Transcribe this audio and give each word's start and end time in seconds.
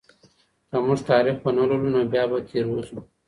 که 0.69 0.77
موږ 0.85 0.99
تاريخ 1.09 1.35
ونه 1.43 1.63
لولو 1.69 1.89
نو 1.95 1.99
بيا 2.13 2.23
به 2.29 2.37
تېروځو. 2.49 2.99